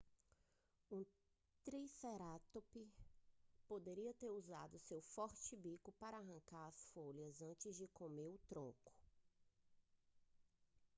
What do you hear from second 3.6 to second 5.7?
poderia ter usado seu forte